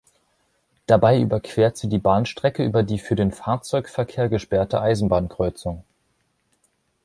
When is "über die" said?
2.65-2.97